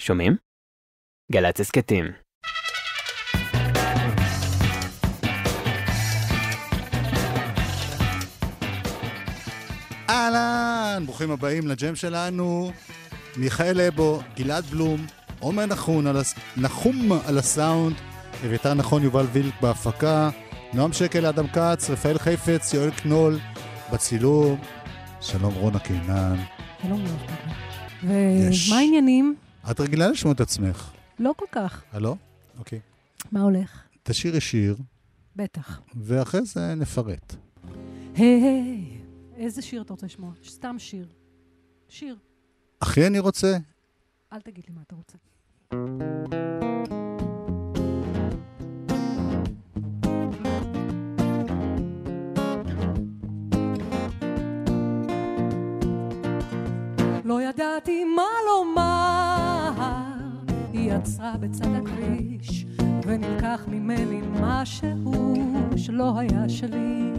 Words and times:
שומעים? 0.00 0.36
גל"צ 1.32 1.60
הסכתים. 1.60 2.04
אהלן, 10.10 11.02
ברוכים 11.06 11.30
הבאים 11.30 11.68
לג'ם 11.68 11.96
שלנו. 11.96 12.72
מיכאל 13.36 13.80
אבו, 13.80 14.20
גלעד 14.36 14.64
בלום, 14.64 15.06
עומר 15.40 15.66
נחום 15.66 16.06
על, 16.06 16.16
הס... 16.16 16.34
נחום 16.56 17.12
על 17.26 17.38
הסאונד, 17.38 17.96
אביתר 18.46 18.74
נכון 18.74 19.02
יובל 19.02 19.26
וילק 19.32 19.54
בהפקה, 19.60 20.30
נועם 20.74 20.92
שקל, 20.92 21.26
אדם 21.26 21.48
כץ, 21.48 21.90
רפאל 21.90 22.18
חפץ, 22.18 22.74
יואל 22.74 22.90
קנול 22.90 23.38
בצילום. 23.92 24.60
שלום 25.20 25.54
רונה 25.54 25.78
קינן. 25.78 26.36
שלום. 26.82 27.04
יש. 28.50 28.68
ומה 28.68 28.78
העניינים? 28.78 29.36
את 29.70 29.80
רגילה 29.80 30.08
לשמוע 30.08 30.34
את 30.34 30.40
עצמך, 30.40 30.90
לא 31.18 31.32
כל 31.36 31.44
כך. 31.52 31.82
הלו? 31.92 32.16
אוקיי. 32.58 32.80
מה 33.32 33.40
הולך? 33.40 33.82
תשאירי 34.02 34.40
שיר, 34.40 34.76
בטח. 35.36 35.80
ואחרי 35.94 36.44
זה 36.44 36.74
נפרט. 36.74 37.34
היי, 38.14 38.42
היי, 38.42 38.98
איזה 39.36 39.62
שיר 39.62 39.82
אתה 39.82 39.92
רוצה 39.92 40.06
לשמוע? 40.06 40.32
סתם 40.46 40.76
שיר. 40.78 41.08
שיר. 41.88 42.16
אחי 42.80 43.06
אני 43.06 43.18
רוצה, 43.18 43.56
אל 44.32 44.40
תגיד 44.40 44.64
לי 44.68 44.74
מה 44.74 44.80
אתה 44.86 44.94
רוצה. 44.94 45.18
לא 57.24 57.42
ידעתי 57.42 58.04
מה 58.04 58.28
לומר, 58.46 59.01
היא 60.92 60.98
עצרה 60.98 61.34
בצד 61.40 61.66
הכביש, 61.74 62.66
ונלקח 63.06 63.64
ממני 63.68 64.20
משהו 64.40 65.34
שלא 65.76 66.18
היה 66.18 66.48
שלי. 66.48 67.12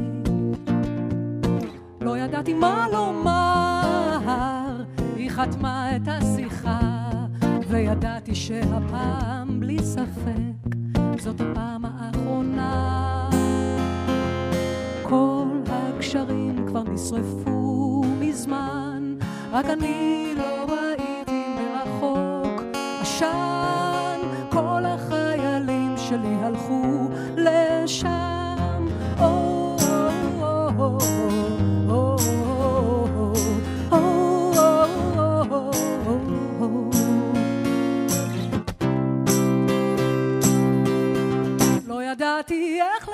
לא 2.01 2.17
ידעתי 2.17 2.53
מה 2.53 2.87
לומר, 2.91 4.83
היא 5.15 5.29
חתמה 5.29 5.95
את 5.95 6.01
השיחה, 6.07 7.09
וידעתי 7.67 8.35
שהפעם, 8.35 9.59
בלי 9.59 9.79
ספק, 9.83 10.75
זאת 11.19 11.41
הפעם 11.41 11.85
האחרונה. 11.85 13.29
כל 15.03 15.45
הקשרים 15.69 16.65
כבר 16.67 16.83
נשרפו 16.83 18.03
מזמן, 18.19 19.15
רק 19.51 19.65
אני 19.65 20.33
לא 20.37 20.73
ראיתי 20.73 21.02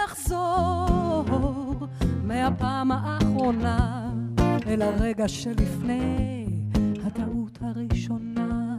לחזור 0.10 1.88
מהפעם 2.24 2.92
האחרונה 2.92 4.12
אל 4.68 4.82
הרגע 4.82 5.28
שלפני 5.28 6.46
הטעות 7.06 7.60
הראשונה. 7.62 8.76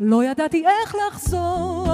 לא 0.00 0.24
ידעתי 0.24 0.64
איך 0.66 0.94
לחזור 1.08 1.88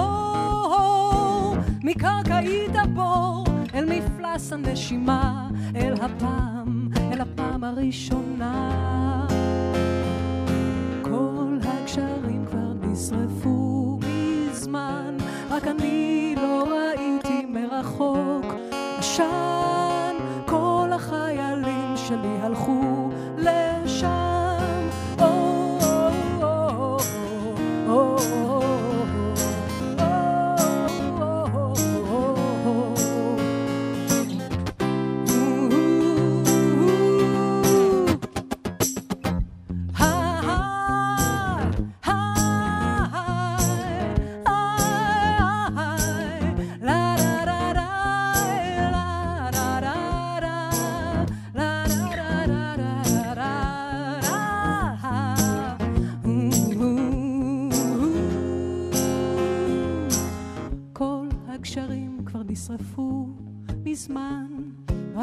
מקרקעית 1.84 2.75
הבור 2.75 3.45
אל 3.74 3.85
מפלס 3.85 4.52
הנשימה, 4.52 5.51
אל 5.77 5.95
הפעם, 6.01 6.89
אל 7.12 7.20
הפעם 7.20 7.64
הראשונה. 7.64 8.70
כל 11.02 11.58
הגשרים 11.62 12.46
כבר 12.46 12.73
נשרפו 12.83 13.98
מזמן, 14.02 15.17
רק 15.51 15.67
אני 15.67 16.35
לא 16.36 16.64
ראיתי 16.70 17.27
מרחוק 17.78 18.44
עשן. 18.98 20.16
כל 20.46 20.90
החיילים 20.92 21.94
שלי 21.96 22.39
הלכו 22.42 22.87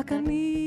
רק 0.06 0.12
אני 0.14 0.65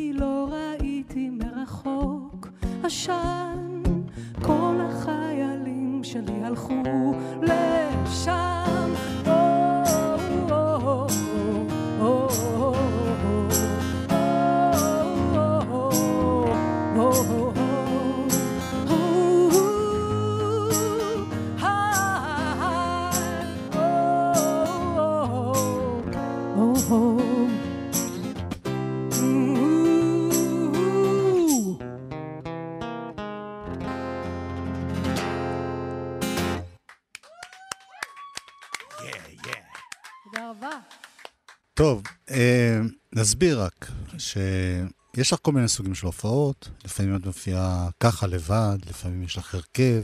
טוב, 41.78 42.02
אה, 42.30 42.80
נסביר 43.12 43.62
רק 43.62 43.90
שיש 44.18 45.32
לך 45.32 45.38
כל 45.42 45.52
מיני 45.52 45.68
סוגים 45.68 45.94
של 45.94 46.06
הופעות, 46.06 46.68
לפעמים 46.84 47.16
את 47.16 47.26
מופיעה 47.26 47.88
ככה 48.00 48.26
לבד, 48.26 48.78
לפעמים 48.88 49.22
יש 49.22 49.36
לך 49.36 49.54
הרכב, 49.54 50.02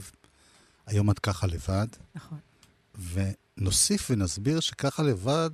היום 0.86 1.10
את 1.10 1.18
ככה 1.18 1.46
לבד, 1.46 1.86
נכון. 2.14 2.38
ונוסיף 3.58 4.10
ונסביר 4.10 4.60
שככה 4.60 5.02
לבד, 5.02 5.50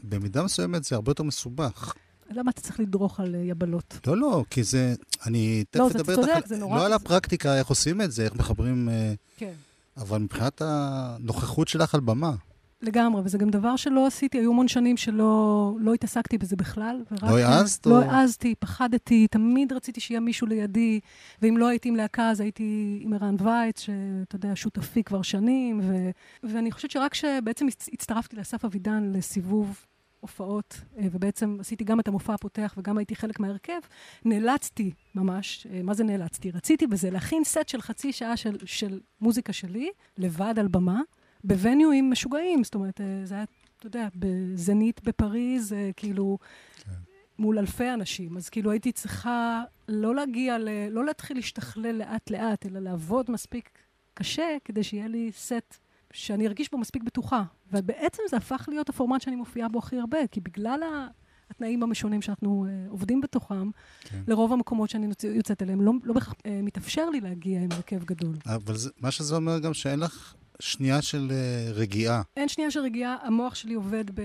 במידה 0.00 0.42
מסוימת 0.42 0.84
זה 0.84 0.94
הרבה 0.94 1.10
יותר 1.10 1.22
מסובך. 1.22 1.94
למה 2.30 2.50
אתה 2.50 2.60
צריך 2.60 2.80
לדרוך 2.80 3.20
על 3.20 3.34
אה, 3.34 3.40
יבלות? 3.40 3.98
לא, 4.06 4.16
לא, 4.16 4.44
כי 4.50 4.64
זה, 4.64 4.94
אני 5.26 5.64
תכף 5.70 5.80
לא, 5.80 5.90
אדבר 5.90 6.36
איתך, 6.36 6.46
זה 6.46 6.58
לא 6.58 6.86
על 6.86 6.92
הפרקטיקה, 6.92 7.58
איך 7.58 7.66
עושים 7.68 8.02
את 8.02 8.12
זה, 8.12 8.24
איך 8.24 8.34
מחברים, 8.34 8.88
אה, 8.88 9.14
כן. 9.36 9.54
אבל 9.96 10.18
מבחינת 10.18 10.62
הנוכחות 10.64 11.68
שלך 11.68 11.94
על 11.94 12.00
במה. 12.00 12.34
לגמרי, 12.82 13.22
וזה 13.24 13.38
גם 13.38 13.50
דבר 13.50 13.76
שלא 13.76 14.06
עשיתי, 14.06 14.38
היו 14.38 14.50
המון 14.50 14.68
שנים 14.68 14.96
שלא 14.96 15.74
לא 15.80 15.94
התעסקתי 15.94 16.38
בזה 16.38 16.56
בכלל. 16.56 17.02
לא 17.22 17.38
העזת, 17.38 17.86
לא 17.86 18.00
העזתי, 18.02 18.54
פחדתי, 18.58 19.26
תמיד 19.30 19.72
רציתי 19.72 20.00
שיהיה 20.00 20.20
מישהו 20.20 20.46
לידי, 20.46 21.00
ואם 21.42 21.56
לא 21.56 21.68
הייתי 21.68 21.88
עם 21.88 21.96
להקה, 21.96 22.30
אז 22.30 22.40
הייתי 22.40 22.98
עם 23.02 23.12
ערן 23.12 23.36
וייץ, 23.38 23.80
שאתה 23.80 24.36
יודע, 24.36 24.52
שותפי 24.54 25.02
כבר 25.04 25.22
שנים, 25.22 25.80
ו, 25.82 26.10
ואני 26.42 26.70
חושבת 26.72 26.90
שרק 26.90 27.12
כשבעצם 27.12 27.66
הצ- 27.66 27.88
הצטרפתי 27.92 28.36
לאסף 28.36 28.64
אבידן 28.64 29.12
לסיבוב 29.12 29.86
הופעות, 30.20 30.80
אה, 30.98 31.06
ובעצם 31.12 31.56
עשיתי 31.60 31.84
גם 31.84 32.00
את 32.00 32.08
המופע 32.08 32.34
הפותח 32.34 32.74
וגם 32.76 32.98
הייתי 32.98 33.16
חלק 33.16 33.40
מההרכב, 33.40 33.80
נאלצתי 34.24 34.92
ממש, 35.14 35.66
אה, 35.70 35.80
מה 35.82 35.94
זה 35.94 36.04
נאלצתי? 36.04 36.50
רציתי 36.50 36.86
בזה 36.86 37.10
להכין 37.10 37.44
סט 37.44 37.68
של 37.68 37.80
חצי 37.80 38.12
שעה 38.12 38.36
של, 38.36 38.56
של 38.64 39.00
מוזיקה 39.20 39.52
שלי, 39.52 39.90
לבד 40.18 40.54
על 40.58 40.68
במה, 40.68 41.00
בווניואים 41.44 42.10
משוגעים, 42.10 42.64
זאת 42.64 42.74
אומרת, 42.74 43.00
אה, 43.00 43.20
זה 43.24 43.34
היה, 43.34 43.44
אתה 43.78 43.86
יודע, 43.86 44.08
בזנית 44.14 45.00
בפריז, 45.04 45.72
אה, 45.72 45.90
כאילו, 45.96 46.38
כן. 46.84 46.90
מול 47.38 47.58
אלפי 47.58 47.90
אנשים. 47.90 48.36
אז 48.36 48.48
כאילו 48.48 48.70
הייתי 48.70 48.92
צריכה 48.92 49.62
לא 49.88 50.14
להגיע, 50.14 50.58
ל... 50.58 50.68
לא 50.90 51.04
להתחיל 51.04 51.36
להשתכלל 51.36 51.92
לאט-לאט, 51.92 52.66
אלא 52.66 52.80
לעבוד 52.80 53.30
מספיק 53.30 53.70
קשה 54.14 54.56
כדי 54.64 54.82
שיהיה 54.82 55.08
לי 55.08 55.30
סט 55.32 55.78
שאני 56.12 56.46
ארגיש 56.46 56.70
בו 56.70 56.78
מספיק 56.78 57.02
בטוחה. 57.02 57.42
ובעצם 57.72 58.22
זה 58.30 58.36
הפך 58.36 58.68
להיות 58.68 58.88
הפורמט 58.88 59.20
שאני 59.20 59.36
מופיעה 59.36 59.68
בו 59.68 59.78
הכי 59.78 59.98
הרבה, 59.98 60.26
כי 60.30 60.40
בגלל 60.40 60.82
ה... 60.82 61.06
התנאים 61.50 61.82
המשונים 61.82 62.22
שאנחנו 62.22 62.66
uh, 62.66 62.90
עובדים 62.90 63.20
בתוכם, 63.20 63.70
כן. 64.00 64.22
לרוב 64.28 64.52
המקומות 64.52 64.90
שאני 64.90 65.06
יוצאת 65.34 65.62
אליהם, 65.62 65.80
לא, 65.80 65.92
לא 66.02 66.14
בכך 66.14 66.32
uh, 66.32 66.34
מתאפשר 66.62 67.10
לי 67.10 67.20
להגיע 67.20 67.60
עם 67.60 67.68
הרכב 67.72 68.04
גדול. 68.04 68.36
אבל 68.46 68.76
זה, 68.76 68.90
מה 69.00 69.10
שזה 69.10 69.36
אומר 69.36 69.58
גם 69.58 69.74
שאין 69.74 70.00
לך 70.00 70.34
שנייה 70.60 71.02
של 71.02 71.28
uh, 71.30 71.72
רגיעה. 71.72 72.22
אין 72.36 72.48
שנייה 72.48 72.70
של 72.70 72.80
רגיעה, 72.80 73.16
המוח 73.22 73.54
שלי 73.54 73.74
עובד 73.74 74.10
ב... 74.14 74.20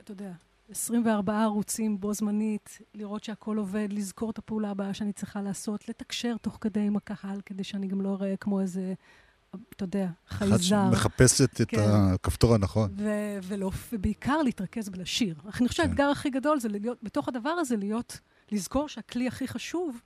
אתה 0.00 0.12
יודע, 0.12 0.32
24 0.70 1.42
ערוצים 1.42 2.00
בו 2.00 2.14
זמנית, 2.14 2.78
לראות 2.94 3.24
שהכל 3.24 3.56
עובד, 3.56 3.88
לזכור 3.90 4.30
את 4.30 4.38
הפעולה 4.38 4.70
הבאה 4.70 4.94
שאני 4.94 5.12
צריכה 5.12 5.42
לעשות, 5.42 5.88
לתקשר 5.88 6.36
תוך 6.36 6.58
כדי 6.60 6.80
עם 6.80 6.96
הקהל, 6.96 7.40
כדי 7.46 7.64
שאני 7.64 7.86
גם 7.86 8.00
לא 8.00 8.14
אראה 8.14 8.36
כמו 8.36 8.60
איזה, 8.60 8.94
אתה 9.50 9.84
יודע, 9.84 10.08
חייזר. 10.28 10.54
אחת 10.54 10.62
שמחפשת 10.62 11.60
את 11.60 11.68
כן. 11.68 11.78
הכפתור 11.80 12.54
הנכון. 12.54 12.90
ו- 12.98 13.38
ולא, 13.42 13.70
ובעיקר 13.92 14.42
להתרכז 14.42 14.88
בלשיר. 14.88 15.34
אני 15.44 15.50
חושבת 15.50 15.68
כן. 15.68 15.74
שהאתגר 15.74 16.08
הכי 16.08 16.30
גדול 16.30 16.60
זה 16.60 16.68
להיות, 16.68 16.98
בתוך 17.02 17.28
הדבר 17.28 17.50
הזה, 17.50 17.76
להיות, 17.76 18.20
לזכור 18.52 18.88
שהכלי 18.88 19.28
הכי 19.28 19.48
חשוב 19.48 20.00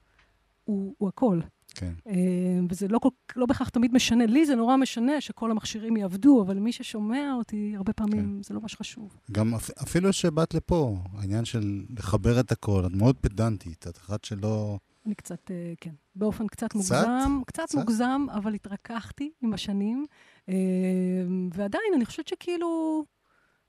הוא, 0.64 0.94
הוא 0.98 1.08
הקול. 1.08 1.42
כן. 1.80 1.92
אה, 2.06 2.60
וזה 2.68 2.88
לא, 2.88 2.98
כל, 2.98 3.08
לא 3.36 3.46
בהכרח 3.46 3.68
תמיד 3.68 3.92
משנה. 3.94 4.26
לי 4.26 4.46
זה 4.46 4.54
נורא 4.54 4.76
משנה 4.76 5.20
שכל 5.20 5.50
המכשירים 5.50 5.96
יעבדו, 5.96 6.42
אבל 6.42 6.58
מי 6.58 6.72
ששומע 6.72 7.34
אותי, 7.38 7.72
הרבה 7.76 7.92
פעמים 7.92 8.36
כן. 8.36 8.42
זה 8.42 8.54
לא 8.54 8.60
מה 8.60 8.68
שחשוב. 8.68 9.16
גם 9.32 9.54
אפילו 9.82 10.12
שבאת 10.12 10.54
לפה, 10.54 10.96
העניין 11.18 11.44
של 11.44 11.82
לחבר 11.98 12.40
את 12.40 12.52
הכל, 12.52 12.86
את 12.86 12.92
מאוד 12.92 13.16
פדנטית, 13.16 13.86
את 13.88 13.96
אחת 13.96 14.24
שלא... 14.24 14.78
אני 15.06 15.14
קצת, 15.14 15.50
אה, 15.50 15.72
כן, 15.80 15.94
באופן 16.14 16.46
קצת, 16.46 16.66
קצת 16.66 16.74
מוגזם, 16.74 17.40
קצת, 17.46 17.62
קצת 17.64 17.74
מוגזם, 17.78 18.26
אבל 18.32 18.54
התרככתי 18.54 19.30
עם 19.42 19.54
השנים, 19.54 20.06
אה, 20.48 20.54
ועדיין, 21.54 21.92
אני 21.96 22.04
חושבת 22.04 22.28
שכאילו, 22.28 23.04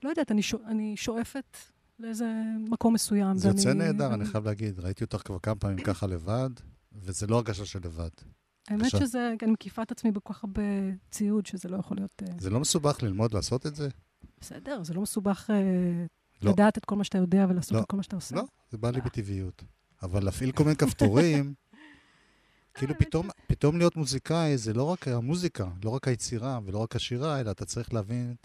לא 0.04 0.10
יודעת, 0.10 0.32
אני, 0.32 0.42
שואפת, 0.42 0.66
אני 0.68 0.98
שואפת 0.98 1.58
לאיזה 2.00 2.26
מקום 2.70 2.94
מסוים. 2.94 3.38
זה 3.38 3.48
יוצא 3.48 3.74
נהדר, 3.74 4.14
אני 4.14 4.26
חייב 4.26 4.46
להגיד. 4.46 4.80
ראיתי 4.80 5.04
אותך 5.04 5.22
כבר 5.26 5.40
כמה 5.40 5.56
פעמים 5.56 5.78
ככה 5.78 6.08
לבד. 6.08 6.50
וזה 6.94 7.28
לא 7.28 7.36
הרגשה 7.36 7.66
של 7.66 7.80
לבד. 7.86 8.10
האמת 8.68 8.86
עכשיו... 8.86 9.00
שזה, 9.00 9.34
אני 9.44 9.52
מקיפה 9.52 9.82
את 9.82 9.92
עצמי 9.92 10.12
בכל 10.12 10.34
כך 10.34 10.44
הרבה 10.44 10.62
ציוד, 11.12 11.46
שזה 11.46 11.70
לא 11.70 11.78
יכול 11.78 11.98
להיות... 11.98 12.24
אה, 12.24 12.34
זה 12.40 12.50
לא 12.50 12.60
מסובך 12.60 13.04
ללמוד 13.04 13.34
לעשות 13.34 13.66
את 13.66 13.76
זה? 13.76 13.90
בסדר, 14.42 14.84
זה 14.84 14.94
לא 14.94 15.02
מסובך 15.02 15.50
uh, 15.50 15.54
לא. 16.42 16.52
לדעת 16.52 16.78
את 16.78 16.86
כל 16.86 16.96
מה 16.96 17.04
שאתה 17.04 17.18
יודע 17.18 17.46
ולעשות 17.50 17.72
לא. 17.72 17.80
את 17.80 17.86
כל 17.86 17.98
מה 17.98 18.04
שאתה 18.04 18.16
עושה. 18.16 18.36
לא, 18.36 18.44
זה 18.70 18.78
בא 18.78 18.92
לי 18.92 19.02
בטבעיות. 19.02 19.64
אבל 20.04 20.24
להפעיל 20.24 20.52
כל 20.52 20.64
מיני 20.64 20.76
כפתורים, 20.76 21.54
כאילו 22.74 22.94
פתאום, 23.00 23.30
פתאום 23.48 23.78
להיות 23.78 23.96
מוזיקאי 23.96 24.58
זה 24.58 24.74
לא 24.74 24.84
רק 24.84 25.08
המוזיקה, 25.08 25.68
לא 25.84 25.90
רק 25.90 26.08
היצירה 26.08 26.60
ולא 26.66 26.78
רק 26.78 26.96
השירה, 26.96 27.40
אלא 27.40 27.52
אתה 27.52 27.66
צריך 27.66 27.94
להבין 27.94 28.36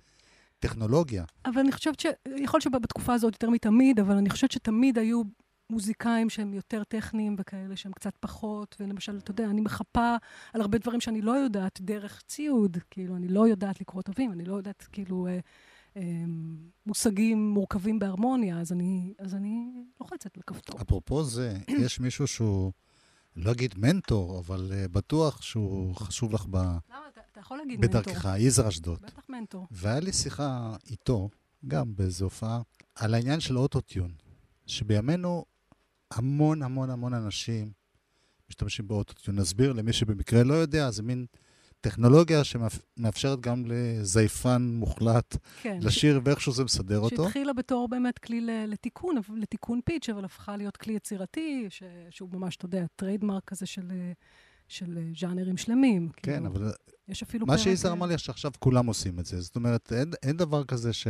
טכנולוגיה. 0.59 1.25
אבל 1.45 1.59
אני 1.59 1.73
חושבת 1.73 2.01
ש... 2.01 2.07
יכול 2.37 2.59
להיות 2.59 2.63
שבתקופה 2.63 3.15
הזאת 3.15 3.33
יותר 3.33 3.51
מתמיד, 3.51 4.01
אבל 4.01 4.17
אני 4.17 4.31
חושבת 4.31 4.51
שתמיד 4.51 4.99
היו 4.99 5.23
מוזיקאים 5.71 6.31
שהם 6.31 6.55
יותר 6.55 6.85
טכניים 6.85 7.37
וכאלה 7.39 7.77
שהם 7.77 7.93
קצת 7.93 8.17
פחות, 8.21 8.77
ולמשל, 8.81 9.19
אתה 9.19 9.31
יודע, 9.31 9.45
אני 9.45 9.61
מחפה 9.61 10.17
על 10.53 10.61
הרבה 10.61 10.79
דברים 10.79 11.01
שאני 11.01 11.23
לא 11.23 11.33
יודעת 11.33 11.81
דרך 11.81 12.23
ציוד, 12.27 12.77
כאילו, 12.91 13.17
אני 13.17 13.29
לא 13.29 13.49
יודעת 13.49 13.81
לקרוא 13.81 14.03
טובים, 14.03 14.33
אני 14.33 14.45
לא 14.45 14.55
יודעת, 14.55 14.89
כאילו, 14.93 15.27
אה, 15.27 15.39
אה, 15.97 16.03
מושגים 16.87 17.51
מורכבים 17.51 17.99
בהרמוניה, 17.99 18.61
אז 18.61 18.73
אני, 18.73 19.15
אז 19.19 19.35
אני 19.35 19.85
לוחצת 20.01 20.37
לכפתור. 20.37 20.81
אפרופו 20.81 21.25
זה, 21.25 21.59
יש 21.85 22.01
מישהו 22.01 22.27
שהוא, 22.27 22.73
לא 23.37 23.53
אגיד 23.53 23.75
מנטור, 23.79 24.39
אבל 24.39 24.73
uh, 24.73 24.89
בטוח 24.89 25.43
שהוא 25.43 25.95
חשוב 25.95 26.33
לך 26.33 26.47
ב... 26.51 26.57
למה? 26.57 26.81
אתה, 27.13 27.21
אתה 27.33 27.41
יכול 27.41 27.59
להגיד 27.59 27.81
בדרכך, 27.81 28.07
מנטור. 28.07 28.13
בדרכך, 28.13 28.39
יזהר 28.39 28.69
אשדוד. 28.69 29.03
בטח 29.03 29.23
מנטור. 29.29 29.67
והיה 29.71 30.01
לי 30.01 30.13
שיחה 30.13 30.77
איתו, 30.91 31.31
גם 31.67 31.97
באיזו 31.97 32.25
הופעה, 32.25 32.61
על 32.95 33.15
העניין 33.15 33.41
של 33.41 33.59
אוטוטיון, 33.59 34.13
שבימינו 34.67 35.45
המון 36.11 36.63
המון 36.63 36.91
המון 36.91 37.15
אנשים 37.15 37.73
משתמשים 38.49 38.89
באוטוטיון. 38.89 39.39
נסביר 39.39 39.73
למי 39.73 39.93
שבמקרה 39.93 40.43
לא 40.43 40.55
יודע, 40.55 40.91
זה 40.91 41.03
מין 41.03 41.27
טכנולוגיה 41.81 42.45
שמאפשרת 42.45 43.41
גם 43.41 43.65
לזייפן 43.67 44.63
מוחלט 44.63 45.37
כן. 45.63 45.79
לשיר, 45.83 46.21
ואיכשהו 46.25 46.53
זה 46.53 46.65
מסדר 46.65 46.99
אותו. 46.99 47.25
שהתחילה 47.25 47.53
בתור 47.53 47.89
באמת 47.89 48.19
כלי 48.19 48.41
לתיקון, 48.67 49.17
לתיקון 49.37 49.81
pitch, 49.85 50.09
אבל 50.09 50.25
הפכה 50.25 50.57
להיות 50.57 50.77
כלי 50.77 50.93
יצירתי, 50.93 51.67
ש... 51.69 51.83
שהוא 52.11 52.29
ממש, 52.33 52.57
אתה 52.57 52.67
יודע, 52.67 52.85
trademark 52.97 53.45
כזה 53.45 53.67
של, 53.67 53.93
של 54.69 54.99
ז'אנרים 55.21 55.57
שלמים. 55.57 56.09
כן, 56.17 56.33
כאילו, 56.33 56.47
אבל... 56.47 56.73
יש 57.09 57.23
אפילו 57.23 57.47
מה 57.47 57.59
שיזהר 57.59 57.93
אמר 57.93 58.07
לי 58.07 58.19
שעכשיו 58.19 58.51
כולם 58.59 58.87
עושים 58.87 59.19
את 59.19 59.27
זה. 59.27 59.41
זאת 59.41 59.57
אומרת, 59.57 59.93
אין, 59.93 60.13
אין 60.23 60.37
דבר 60.37 60.65
כזה 60.65 60.93
ש... 60.93 61.07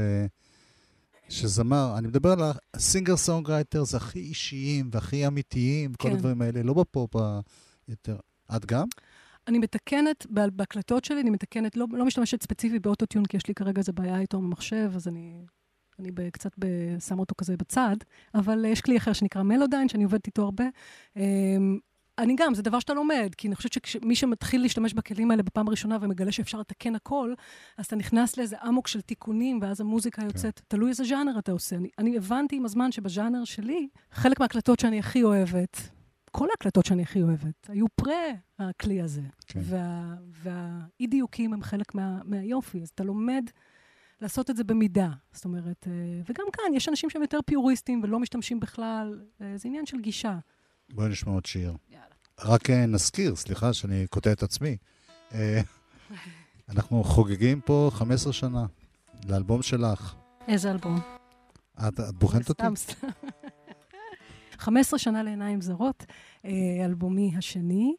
שזמר, 1.28 1.94
אני 1.99 2.08
מדבר 2.08 2.32
על 2.32 2.38
ה 2.74 2.80
singer 2.80 3.16
songwriter, 3.16 3.84
זה 3.84 3.96
הכי 3.96 4.19
אישיים 4.19 4.88
והכי 4.93 5.26
אמיתיים, 5.26 5.93
כן. 5.94 6.08
כל 6.08 6.14
הדברים 6.14 6.43
האלה, 6.43 6.62
לא 6.62 6.75
בפופ 6.75 7.17
יותר. 7.88 8.17
את 8.56 8.67
גם? 8.67 8.87
אני 9.49 9.58
מתקנת, 9.58 10.26
בהקלטות 10.31 11.05
שלי 11.05 11.20
אני 11.20 11.31
מתקנת, 11.31 11.76
לא, 11.76 11.87
לא 11.93 12.05
משתמשת 12.05 12.43
ספציפית 12.43 12.82
באוטוטיון, 12.82 13.26
כי 13.26 13.37
יש 13.37 13.46
לי 13.49 13.55
כרגע 13.55 13.78
איזה 13.78 13.93
בעיה 13.93 14.20
איתו 14.20 14.38
במחשב, 14.38 14.93
אז 14.94 15.08
אני, 15.08 15.43
אני 15.99 16.11
קצת 16.32 16.50
שם 17.08 17.19
אותו 17.19 17.34
כזה 17.38 17.56
בצד, 17.56 17.96
אבל 18.34 18.64
יש 18.64 18.81
כלי 18.81 18.96
אחר 18.96 19.12
שנקרא 19.12 19.43
מלודיין, 19.43 19.88
שאני 19.88 20.05
עובדת 20.05 20.26
איתו 20.26 20.43
הרבה. 20.43 20.64
אני 22.18 22.34
גם, 22.36 22.54
זה 22.54 22.62
דבר 22.62 22.80
שאתה 22.80 22.94
לומד, 22.94 23.34
כי 23.36 23.48
אני 23.48 23.56
חושבת 23.56 23.86
שמי 23.86 24.16
שמתחיל 24.16 24.62
להשתמש 24.62 24.94
בכלים 24.94 25.30
האלה 25.30 25.42
בפעם 25.42 25.68
הראשונה 25.68 25.98
ומגלה 26.00 26.32
שאפשר 26.32 26.60
לתקן 26.60 26.94
הכל, 26.94 27.34
אז 27.78 27.86
אתה 27.86 27.96
נכנס 27.96 28.36
לאיזה 28.36 28.56
אמוק 28.68 28.88
של 28.88 29.00
תיקונים, 29.00 29.58
ואז 29.62 29.80
המוזיקה 29.80 30.22
כן. 30.22 30.28
יוצאת, 30.28 30.58
כן. 30.58 30.64
תלוי 30.68 30.90
איזה 30.90 31.04
ז'אנר 31.04 31.38
אתה 31.38 31.52
עושה. 31.52 31.76
אני, 31.76 31.88
אני 31.98 32.16
הבנתי 32.16 32.56
עם 32.56 32.64
הזמן 32.64 32.92
שבז'אנר 32.92 33.44
שלי, 33.44 33.88
חלק 34.12 34.40
מההקלטות 34.40 34.80
שאני 34.80 34.98
הכי 34.98 35.22
אוהבת, 35.22 35.80
כל 36.30 36.48
ההקלטות 36.50 36.86
שאני 36.86 37.02
הכי 37.02 37.22
אוהבת, 37.22 37.68
היו 37.68 37.86
פרה 37.94 38.22
הכלי 38.58 39.02
הזה. 39.02 39.22
כן. 39.46 39.60
וה, 39.62 40.14
והאי-דיוקים 40.30 41.52
הם 41.52 41.62
חלק 41.62 41.94
מה, 41.94 42.18
מהיופי, 42.24 42.82
אז 42.82 42.88
אתה 42.88 43.04
לומד 43.04 43.50
לעשות 44.20 44.50
את 44.50 44.56
זה 44.56 44.64
במידה. 44.64 45.10
זאת 45.32 45.44
אומרת, 45.44 45.86
אה, 45.88 45.92
וגם 46.28 46.44
כאן, 46.52 46.74
יש 46.74 46.88
אנשים 46.88 47.10
שהם 47.10 47.22
יותר 47.22 47.38
פיוריסטים 47.46 48.00
ולא 48.02 48.18
משתמשים 48.18 48.60
בכלל, 48.60 49.20
אה, 49.40 49.56
זה 49.56 49.68
עניין 49.68 49.86
של 49.86 50.00
גישה. 50.00 50.38
בואי 50.94 51.08
נשמע 51.08 51.32
עוד 51.32 51.46
שיר. 51.46 51.76
יאללה. 51.90 52.04
רק 52.44 52.70
אה, 52.70 52.86
נזכיר, 52.86 53.36
סליחה 53.36 53.72
שאני 53.72 54.06
קוטע 54.06 54.32
את 54.32 54.42
עצמי. 54.42 54.76
אה, 55.34 55.60
אנחנו 56.68 57.04
חוגגים 57.04 57.60
פה 57.60 57.90
15 57.94 58.32
שנה 58.32 58.66
לאלבום 59.28 59.62
שלך. 59.62 60.14
איזה 60.49 60.70
אלבום? 60.70 61.00
את, 61.88 62.00
את 62.00 62.14
בוחנת 62.14 62.49
אותי? 62.49 62.62
סתם, 62.62 62.76
סתם. 62.76 63.08
15 64.58 64.99
שנה 64.99 65.22
לעיניים 65.22 65.61
זרות, 65.61 66.06
אה, 66.44 66.50
אלבומי 66.84 67.32
השני. 67.38 67.94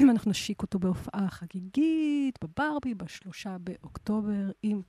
אנחנו 0.10 0.30
נשיק 0.30 0.62
אותו 0.62 0.78
בהופעה 0.78 1.26
חגיגית 1.30 2.38
בברבי 2.44 2.94
בשלושה 2.94 3.56
באוקטובר 3.60 4.50
עם 4.62 4.82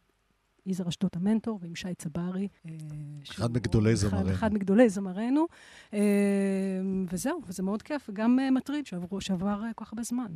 יזהר 0.65 0.89
אשדוד 0.89 1.11
המנטור 1.15 1.59
ועם 1.61 1.75
שי 1.75 1.95
צברי. 1.97 2.47
אה, 2.65 2.71
אחד 3.31 3.53
מגדולי 3.53 3.95
זמרנו. 3.95 4.31
אחד, 4.31 4.53
מגדולי 4.53 4.89
זמרנו. 4.89 5.45
אה, 5.93 5.99
וזהו, 7.11 7.41
וזה 7.47 7.63
מאוד 7.63 7.81
כיף, 7.81 8.09
וגם 8.09 8.39
אה, 8.39 8.51
מטריד 8.51 8.85
שעבר 8.85 9.07
כל 9.75 9.85
כך 9.85 9.93
הרבה 9.93 10.03
זמן. 10.03 10.31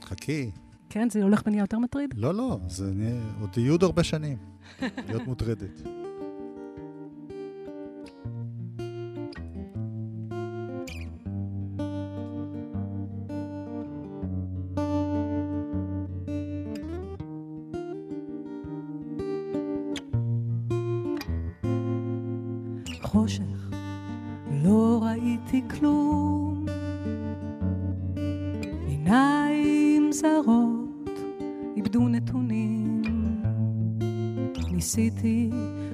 חכי. 0.00 0.50
כן, 0.90 1.10
זה 1.10 1.22
הולך 1.22 1.42
ונהיה 1.46 1.60
יותר 1.60 1.78
מטריד? 1.78 2.14
לא, 2.16 2.34
לא, 2.34 2.58
זה 2.68 2.92
עוד 3.40 3.58
יהיו 3.58 3.72
עוד 3.72 3.82
הרבה 3.82 4.04
שנים, 4.04 4.38
להיות 5.08 5.26
מוטרדת. 5.26 6.05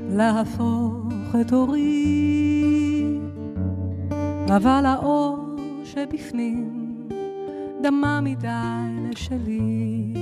להפוך 0.09 1.37
את 1.41 1.53
אורי, 1.53 3.19
אבל 4.57 4.87
האור 4.87 5.57
שבפנים 5.85 6.95
דמה 7.83 8.21
מדי 8.21 9.09
לשלי. 9.11 10.13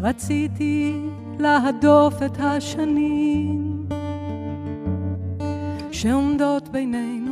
רציתי 0.00 0.92
להדוף 1.38 2.14
את 2.22 2.38
השנים 2.38 3.86
שעומדות 5.92 6.68
בינינו 6.68 7.23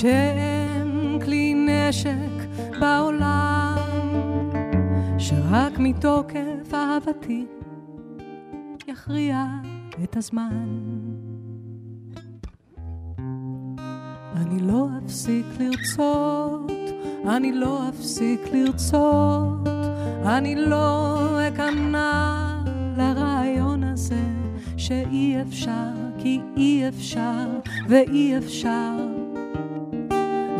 שאין 0.00 1.18
כלי 1.24 1.54
נשק 1.54 2.48
בעולם, 2.80 3.76
שרק 5.18 5.78
מתוקף 5.78 6.74
אהבתי 6.74 7.46
יכריע 8.88 9.44
את 10.04 10.16
הזמן. 10.16 10.66
אני 14.36 14.60
לא 14.60 14.88
אפסיק 15.04 15.46
לרצות, 15.58 16.72
אני 17.28 17.52
לא 17.52 17.88
אפסיק 17.88 18.40
לרצות, 18.52 19.68
אני 20.24 20.54
לא 20.54 21.18
אכנע 21.48 22.62
לרעיון 22.96 23.84
הזה 23.84 24.22
שאי 24.76 25.42
אפשר, 25.42 25.92
כי 26.18 26.40
אי 26.56 26.88
אפשר 26.88 27.46
ואי 27.88 28.38
אפשר. 28.38 29.09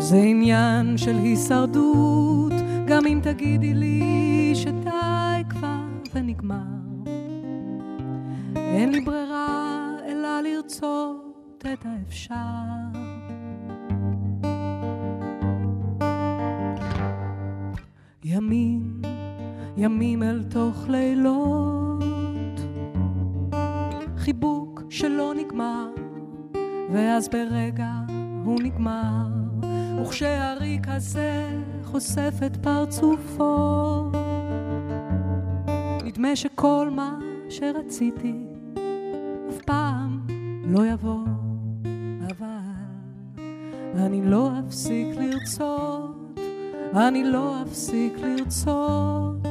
זה 0.01 0.17
עניין 0.17 0.97
של 0.97 1.15
הישרדות, 1.15 2.53
גם 2.87 3.05
אם 3.05 3.19
תגידי 3.23 3.73
לי 3.73 4.51
שדי 4.55 5.43
כבר 5.49 5.81
ונגמר. 6.13 6.55
אין 8.55 8.91
לי 8.91 9.01
ברירה 9.01 9.91
אלא 10.07 10.41
לרצות 10.41 11.65
את 11.73 11.85
האפשר. 11.85 12.35
ימים, 18.23 19.01
ימים 19.77 20.23
אל 20.23 20.43
תוך 20.43 20.85
לילות, 20.89 22.03
חיבוק 24.17 24.83
שלא 24.89 25.33
נגמר, 25.33 25.87
ואז 26.93 27.29
ברגע 27.29 27.91
הוא 28.43 28.61
נגמר, 28.61 29.40
וכשהריק 30.01 30.87
הזה 30.87 31.47
חושף 31.83 32.33
את 32.45 32.57
פרצופו, 32.57 34.11
נדמה 36.03 36.35
שכל 36.35 36.89
מה 36.91 37.19
שרציתי 37.49 38.33
אף 39.49 39.61
פעם 39.65 40.27
לא 40.65 40.85
יבוא, 40.85 41.25
אבל 42.29 42.71
אני 43.95 44.21
לא 44.25 44.49
אפסיק 44.67 45.07
לרצות 45.17 46.21
אני 46.95 47.23
לא 47.23 47.61
אפסיק 47.61 48.13
לרצות, 48.19 49.47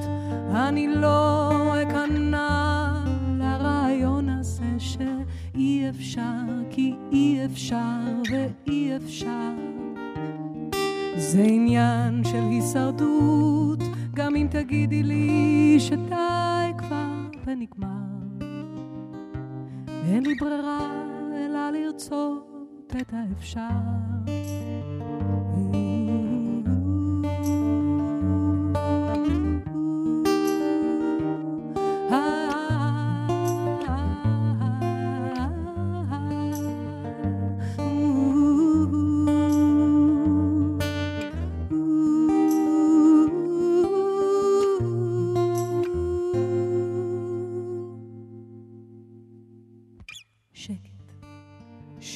אני 0.54 0.88
לא 0.88 1.50
אכנע 1.82 2.92
לרעיון 3.38 4.28
הזה 4.28 4.64
שאי 4.78 5.88
אפשר, 5.90 6.42
כי 6.70 6.94
אי 7.12 7.44
אפשר 7.44 8.00
ואי 8.30 8.96
אפשר. 8.96 9.79
זה 11.30 11.42
עניין 11.42 12.24
של 12.24 12.42
הישרדות, 12.50 13.78
גם 14.14 14.36
אם 14.36 14.46
תגידי 14.50 15.02
לי 15.02 15.76
שדי 15.78 16.72
כבר 16.78 17.10
ונגמר. 17.44 17.88
אין 19.88 20.26
לי 20.26 20.34
ברירה 20.40 21.02
אלא 21.32 21.70
לרצות 21.70 22.94
את 23.00 23.12
האפשר. 23.12 24.19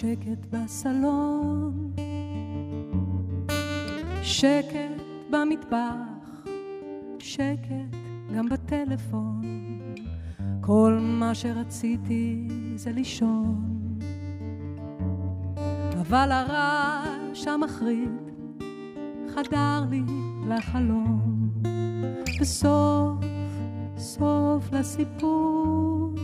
שקט 0.04 0.46
בסלון, 0.50 1.92
שקט 4.22 5.02
במטבח, 5.30 6.48
שקט 7.18 7.96
גם 8.36 8.48
בטלפון. 8.48 9.42
כל 10.60 10.98
מה 11.00 11.34
שרציתי 11.34 12.48
זה 12.76 12.92
לישון, 12.92 13.98
אבל 16.00 16.32
הרעש 16.32 17.46
המחריד 17.46 18.30
חדר 19.34 19.84
לי 19.90 20.02
לחלום, 20.48 21.48
וסוף 22.40 23.24
סוף 23.96 24.72
לסיפור. 24.72 26.14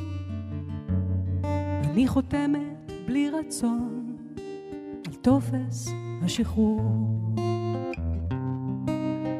אני 1.84 2.08
חותמת 2.08 2.69
בלי 3.10 3.30
רצון 3.30 4.16
על 5.06 5.14
טופס 5.14 5.88
השחרור. 6.22 6.80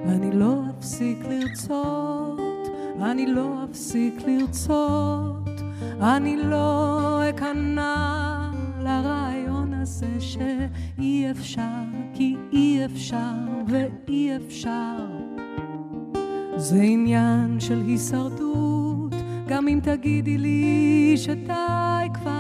אני 0.06 0.30
לא 0.32 0.62
אפסיק 0.70 1.18
לרצות, 1.24 2.68
אני 3.02 3.26
לא 3.26 3.64
אפסיק 3.64 4.14
לרצות, 4.26 5.60
אני 6.00 6.36
לא 6.36 7.20
אכנע 7.30 8.50
לרעיון 8.80 9.74
הזה 9.74 10.20
שאי 10.20 11.30
אפשר, 11.30 11.84
כי 12.14 12.36
אי 12.52 12.84
אפשר 12.84 13.34
ואי 13.66 14.36
אפשר. 14.36 15.06
זה 16.56 16.82
עניין 16.82 17.60
של 17.60 17.82
הישרדות, 17.86 19.14
גם 19.48 19.68
אם 19.68 19.80
תגידי 19.82 20.38
לי 20.38 21.12
שדי 21.16 22.06
כבר. 22.14 22.39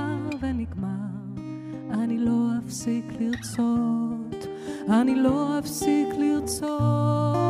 אפסיק 2.70 3.04
לרצות, 3.20 4.46
אני 4.88 5.14
לא 5.14 5.58
אפסיק 5.58 6.08
לרצות. 6.18 7.49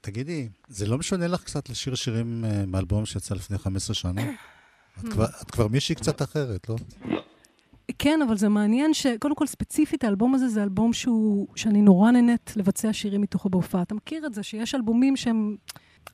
תגידי, 0.00 0.48
זה 0.68 0.86
לא 0.86 0.98
משונה 0.98 1.28
לך 1.28 1.44
קצת 1.44 1.68
לשיר 1.68 1.94
שירים 1.94 2.44
אה, 2.44 2.66
מאלבום 2.66 3.06
שיצא 3.06 3.34
לפני 3.34 3.58
15 3.58 3.94
שנה? 3.94 4.22
את 4.98 5.12
כבר, 5.12 5.26
את 5.42 5.50
כבר 5.50 5.68
מישהי 5.68 5.94
קצת 5.94 6.22
אחרת, 6.22 6.68
לא? 6.68 6.76
כן, 8.02 8.22
אבל 8.22 8.36
זה 8.36 8.48
מעניין 8.48 8.94
שקודם 8.94 9.34
כל 9.34 9.46
ספציפית 9.46 10.04
האלבום 10.04 10.34
הזה 10.34 10.48
זה 10.48 10.62
אלבום 10.62 10.92
שהוא, 10.92 11.46
שאני 11.56 11.82
נורא 11.82 12.10
נהנית 12.10 12.52
לבצע 12.56 12.92
שירים 12.92 13.20
מתוכו 13.20 13.48
בהופעה. 13.48 13.82
אתה 13.82 13.94
מכיר 13.94 14.26
את 14.26 14.34
זה 14.34 14.42
שיש 14.42 14.74
אלבומים 14.74 15.16
שהם, 15.16 15.56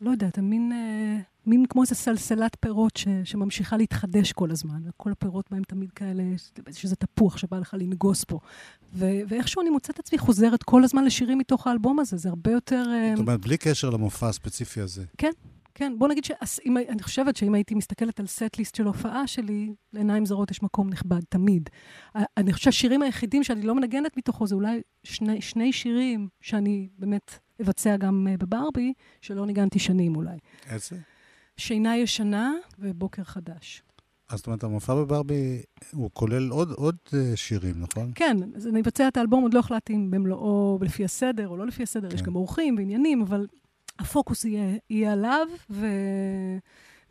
לא 0.01 0.11
יודעת, 0.11 0.39
הם 0.39 0.51
מין, 0.51 0.73
אה, 0.73 1.23
מין 1.47 1.67
כמו 1.67 1.83
איזה 1.83 1.95
סלסלת 1.95 2.57
פירות 2.61 2.97
ש, 2.97 3.09
שממשיכה 3.25 3.77
להתחדש 3.77 4.33
כל 4.33 4.51
הזמן, 4.51 4.81
וכל 4.89 5.13
הפירות 5.13 5.47
בהם 5.51 5.63
תמיד 5.63 5.93
כאלה, 5.93 6.23
שזה 6.73 6.97
תפוח 6.97 7.37
שבא 7.37 7.59
לך 7.59 7.75
לנגוס 7.79 8.25
פה. 8.25 8.39
ו- 8.95 9.21
ואיכשהו 9.29 9.63
אני 9.63 9.71
מוצאת 9.71 9.99
עצמי 9.99 10.19
חוזרת 10.19 10.63
כל 10.63 10.85
הזמן 10.85 11.05
לשירים 11.05 11.39
מתוך 11.39 11.67
האלבום 11.67 11.99
הזה, 11.99 12.17
זה 12.17 12.29
הרבה 12.29 12.51
יותר... 12.51 12.85
אה, 12.93 13.13
זאת 13.17 13.21
אומרת, 13.21 13.41
בלי 13.41 13.57
קשר 13.57 13.91
למופע 13.91 14.29
הספציפי 14.29 14.81
הזה. 14.81 15.05
כן, 15.19 15.33
כן. 15.79 15.93
בוא 15.99 16.09
נגיד 16.09 16.25
שאני 16.25 17.03
חושבת 17.03 17.37
שאם 17.37 17.55
הייתי 17.55 17.75
מסתכלת 17.75 18.21
על 18.21 18.27
סט-ליסט 18.27 18.75
של 18.75 18.87
הופעה 18.87 19.27
שלי, 19.27 19.75
לעיניים 19.93 20.27
זרות 20.27 20.51
יש 20.51 20.63
מקום 20.63 20.91
נכבד, 20.91 21.21
תמיד. 21.29 21.71
אני 22.37 22.53
חושבת 22.53 22.73
שהשירים 22.73 23.03
היחידים 23.03 23.43
שאני 23.43 23.63
לא 23.63 23.75
מנגנת 23.75 24.17
מתוכו 24.17 24.47
זה 24.47 24.55
אולי 24.55 24.81
שני, 25.05 25.41
שני 25.41 25.73
שירים 25.73 26.29
שאני 26.41 26.89
באמת 26.99 27.39
אבצע 27.63 27.97
גם 27.97 28.27
אה, 28.31 28.37
בברבי, 28.37 28.93
שלא 29.21 29.47
ניגנתי 29.47 29.79
שנים 29.79 30.17
אולי. 30.17 30.39
איזה? 30.71 30.97
שינה 31.57 31.97
ישנה 31.97 32.53
ובוקר 32.79 33.25
חדש. 33.25 33.83
אז 34.29 34.39
זאת 34.39 34.47
אומרת, 34.47 34.65
המופע 34.65 34.95
בברבי, 34.95 35.63
הוא 35.93 36.11
כולל 36.13 36.51
עוד, 36.51 36.71
עוד 36.71 36.97
אה, 37.15 37.37
שירים, 37.37 37.75
נכון? 37.81 38.13
כן, 38.15 38.37
אז 38.55 38.67
אני 38.67 38.81
אבצע 38.81 39.09
את 39.09 39.17
האלבום, 39.17 39.43
עוד 39.43 39.55
לא 39.55 39.59
החלטתי 39.59 39.95
אם 39.95 40.11
במלואו 40.11 40.79
לפי 40.83 41.05
הסדר 41.05 41.49
או 41.49 41.57
לא 41.57 41.67
לפי 41.67 41.83
הסדר, 41.83 42.15
יש 42.15 42.21
כן. 42.21 42.27
גם 42.27 42.37
אורחים 42.37 42.75
ועניינים, 42.79 43.23
אבל 43.23 43.47
הפוקוס 43.99 44.45
יהיה, 44.45 44.77
יהיה 44.91 45.13
עליו, 45.13 45.47
ו... 45.71 45.87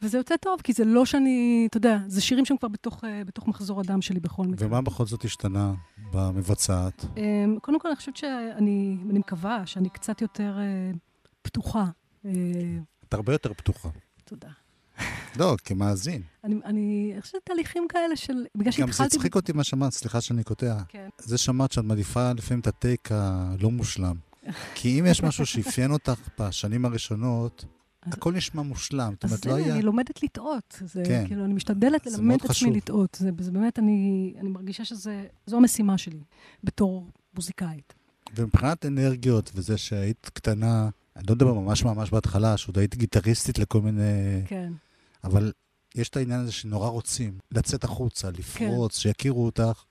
וזה 0.01 0.17
יוצא 0.17 0.37
טוב, 0.37 0.61
כי 0.61 0.73
זה 0.73 0.85
לא 0.85 1.05
שאני, 1.05 1.67
אתה 1.69 1.77
יודע, 1.77 1.97
זה 2.07 2.21
שירים 2.21 2.45
שהם 2.45 2.57
כבר 2.57 2.67
בתוך, 2.67 3.03
אה, 3.03 3.23
בתוך 3.25 3.47
מחזור 3.47 3.79
הדם 3.79 4.01
שלי 4.01 4.19
בכל 4.19 4.43
מקרה. 4.43 4.67
ומה 4.67 4.81
בכל 4.81 5.05
זאת 5.05 5.25
השתנה 5.25 5.73
במבצעת? 6.13 7.05
אמ, 7.17 7.57
קודם 7.61 7.79
כל, 7.79 7.87
אני 7.87 7.95
חושבת 7.95 8.17
שאני 8.17 8.97
אני 9.09 9.19
מקווה 9.19 9.65
שאני 9.65 9.89
קצת 9.89 10.21
יותר 10.21 10.57
אה, 10.59 10.91
פתוחה. 11.41 11.85
אה, 12.25 12.31
את 13.09 13.13
הרבה 13.13 13.33
יותר 13.33 13.53
פתוחה. 13.53 13.89
תודה. 14.25 14.49
לא, 15.39 15.55
כמאזין. 15.63 16.21
אני, 16.43 16.55
אני 16.65 17.11
אני 17.13 17.21
חושבת 17.21 17.41
תהליכים 17.43 17.87
כאלה 17.89 18.15
של... 18.15 18.33
בגלל 18.55 18.65
גם 18.65 18.71
זה 18.71 18.93
שהתחלתי... 18.93 19.15
הצחיק 19.15 19.35
אותי 19.35 19.51
מה 19.53 19.63
שאמרת, 19.63 19.91
סליחה 19.91 20.21
שאני 20.21 20.43
קוטע. 20.43 20.77
כן. 20.87 21.09
זה 21.17 21.37
שאמרת 21.37 21.71
שאת 21.71 21.83
מעדיפה 21.83 22.31
לפעמים 22.31 22.59
את 22.59 22.67
הטייק 22.67 23.11
הלא 23.11 23.71
מושלם. 23.71 24.15
כי 24.75 24.99
אם 24.99 25.05
יש 25.05 25.23
משהו 25.23 25.45
שאפיין 25.45 25.91
אותך 25.91 26.19
בשנים 26.39 26.85
הראשונות, 26.85 27.65
הכל 28.01 28.33
נשמע 28.33 28.61
מושלם. 28.61 29.13
זאת 29.13 29.25
אז 29.25 29.31
אומרת, 29.31 29.43
זה, 29.43 29.49
לא 29.49 29.55
היה... 29.55 29.73
אני 29.73 29.81
לומדת 29.81 30.23
לטעות. 30.23 30.81
זה, 30.85 31.03
כן. 31.05 31.23
כאילו, 31.27 31.45
אני 31.45 31.53
משתדלת 31.53 32.05
ללמד 32.05 32.35
את 32.35 32.49
עצמי. 32.49 32.71
לטעות. 32.71 33.17
זה, 33.19 33.29
זה 33.39 33.51
באמת, 33.51 33.79
אני, 33.79 34.33
אני 34.39 34.49
מרגישה 34.49 34.85
שזו 34.85 35.11
המשימה 35.51 35.97
שלי 35.97 36.19
בתור 36.63 37.11
מוזיקאית. 37.35 37.93
ומבחינת 38.35 38.85
אנרגיות 38.85 39.51
וזה 39.55 39.77
שהיית 39.77 40.29
קטנה, 40.33 40.89
אני 41.15 41.25
לא 41.27 41.35
מדבר 41.35 41.53
ממש 41.53 41.83
ממש 41.83 42.11
בהתחלה, 42.11 42.57
שעוד 42.57 42.77
היית 42.77 42.95
גיטריסטית 42.95 43.59
לכל 43.59 43.81
מיני... 43.81 44.41
כן. 44.45 44.73
אבל 45.23 45.51
יש 45.95 46.09
את 46.09 46.17
העניין 46.17 46.39
הזה 46.39 46.51
שנורא 46.51 46.87
רוצים 46.87 47.37
לצאת 47.51 47.83
החוצה, 47.83 48.27
כן. 48.31 48.39
לפרוץ, 48.39 48.97
שיכירו 48.97 49.45
אותך, 49.45 49.83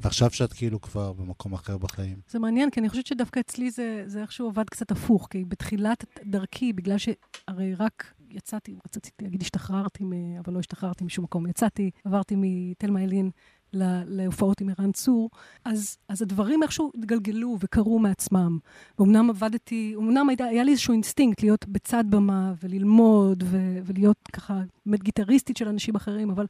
ועכשיו 0.00 0.30
שאת 0.30 0.52
כאילו 0.52 0.80
כבר 0.80 1.12
במקום 1.12 1.52
אחר 1.52 1.78
בחיים. 1.78 2.16
זה 2.28 2.38
מעניין, 2.38 2.70
כי 2.70 2.80
אני 2.80 2.88
חושבת 2.88 3.06
שדווקא 3.06 3.40
אצלי 3.40 3.70
זה, 3.70 4.02
זה 4.06 4.22
איכשהו 4.22 4.48
עבד 4.48 4.64
קצת 4.70 4.90
הפוך, 4.90 5.28
כי 5.30 5.44
בתחילת 5.44 6.04
דרכי, 6.24 6.72
בגלל 6.72 6.96
שהרי 6.98 7.74
רק 7.74 8.14
יצאתי, 8.30 8.76
רציתי 8.86 9.10
להגיד 9.22 9.42
השתחררתי, 9.42 10.04
אבל 10.44 10.52
לא 10.52 10.58
השתחררתי 10.58 11.04
משום 11.04 11.24
מקום, 11.24 11.46
יצאתי, 11.46 11.90
עברתי 12.04 12.34
מתלמה 12.38 13.02
ילין 13.02 13.30
ל- 13.72 14.02
להופעות 14.06 14.60
עם 14.60 14.68
ערן 14.78 14.92
צור, 14.92 15.30
אז, 15.64 15.96
אז 16.08 16.22
הדברים 16.22 16.62
איכשהו 16.62 16.90
התגלגלו 16.94 17.56
וקרו 17.60 17.98
מעצמם. 17.98 18.58
ואומנם 18.98 19.30
עבדתי, 19.30 19.92
אומנם 19.96 20.28
היה, 20.28 20.48
היה 20.48 20.64
לי 20.64 20.70
איזשהו 20.70 20.92
אינסטינקט 20.92 21.42
להיות 21.42 21.68
בצד 21.68 22.04
במה 22.10 22.52
וללמוד 22.62 23.44
ו- 23.46 23.78
ולהיות 23.84 24.28
ככה 24.32 24.60
באמת 24.86 25.02
גיטריסטית 25.02 25.56
של 25.56 25.68
אנשים 25.68 25.94
אחרים, 25.94 26.30
אבל... 26.30 26.46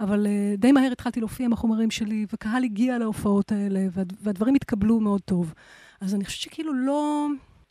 אבל 0.00 0.26
uh, 0.26 0.60
די 0.60 0.72
מהר 0.72 0.92
התחלתי 0.92 1.20
להופיע 1.20 1.46
עם 1.46 1.52
החומרים 1.52 1.90
שלי, 1.90 2.26
וקהל 2.32 2.64
הגיע 2.64 2.98
להופעות 2.98 3.52
האלה, 3.52 3.86
והד, 3.92 4.12
והדברים 4.22 4.54
התקבלו 4.54 5.00
מאוד 5.00 5.20
טוב. 5.20 5.54
אז 6.00 6.14
אני 6.14 6.24
חושבת 6.24 6.40
שכאילו 6.40 6.74
לא, 6.74 7.26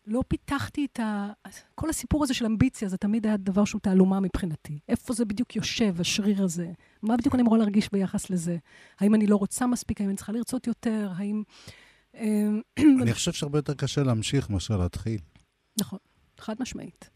לא 0.08 0.24
פיתחתי 0.28 0.88
את 0.92 1.00
ה... 1.00 1.32
כל 1.76 1.90
הסיפור 1.90 2.24
הזה 2.24 2.34
של 2.34 2.46
אמביציה, 2.46 2.90
זה 2.90 2.98
תמיד 2.98 3.26
היה 3.26 3.38
דבר 3.38 3.66
שהוא 3.66 3.82
תעלומה 3.82 4.20
מבחינתי. 4.20 4.80
איפה 4.90 5.14
זה 5.14 5.26
בדיוק 5.26 5.56
יושב, 5.56 6.02
השריר 6.02 6.44
הזה? 6.44 6.72
מה 7.02 7.18
בדיוק 7.18 7.36
אני 7.36 7.44
אמורה 7.44 7.58
להרגיש 7.58 7.90
ביחס 7.92 8.30
לזה? 8.30 8.58
האם 9.00 9.16
אני 9.16 9.28
לא 9.28 9.36
רוצה 9.36 9.68
מספיק? 9.68 10.02
האם 10.02 10.10
אני 10.10 10.18
צריכה 10.18 10.32
לרצות 10.32 10.68
יותר? 10.68 11.12
האם... 11.16 11.44
אה, 12.16 12.48
אני 13.02 13.14
חושב 13.14 13.32
שהרבה 13.32 13.58
יותר 13.58 13.74
קשה 13.74 14.04
להמשיך 14.04 14.50
מאשר 14.50 14.78
להתחיל. 14.78 15.20
נכון, 15.80 16.00
חד 16.40 16.56
משמעית. 16.60 17.10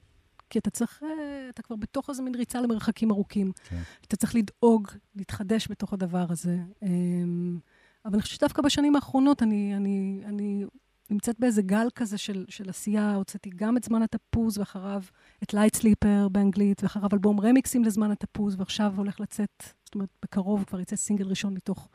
כי 0.53 0.59
אתה 0.59 0.69
צריך, 0.69 1.03
אה, 1.03 1.49
אתה 1.49 1.61
כבר 1.61 1.75
בתוך 1.75 2.09
איזה 2.09 2.21
מין 2.21 2.35
ריצה 2.35 2.61
למרחקים 2.61 3.11
ארוכים. 3.11 3.51
כן. 3.69 3.81
אתה 4.07 4.15
צריך 4.15 4.35
לדאוג, 4.35 4.87
להתחדש 5.15 5.67
בתוך 5.69 5.93
הדבר 5.93 6.25
הזה. 6.29 6.57
אמ, 6.83 7.59
אבל 8.05 8.13
אני 8.13 8.21
חושבת 8.21 8.37
שדווקא 8.37 8.61
בשנים 8.61 8.95
האחרונות 8.95 9.43
אני, 9.43 9.75
אני, 9.75 10.21
אני 10.25 10.65
נמצאת 11.09 11.39
באיזה 11.39 11.61
גל 11.61 11.87
כזה 11.95 12.17
של, 12.17 12.45
של 12.49 12.69
עשייה. 12.69 13.15
הוצאתי 13.15 13.49
גם 13.55 13.77
את 13.77 13.83
זמן 13.83 14.01
התפוז, 14.01 14.57
ואחריו 14.57 15.03
את 15.43 15.53
לייט 15.53 15.75
סליפר 15.75 16.27
באנגלית, 16.31 16.83
ואחריו 16.83 17.09
אלבום 17.13 17.39
רמיקסים 17.39 17.83
לזמן 17.83 18.11
התפוז, 18.11 18.55
ועכשיו 18.57 18.93
הולך 18.97 19.19
לצאת, 19.19 19.63
זאת 19.85 19.95
אומרת, 19.95 20.09
בקרוב 20.23 20.63
כבר 20.63 20.79
יצא 20.79 20.95
סינגל 20.95 21.27
ראשון 21.27 21.53
מתוך 21.53 21.89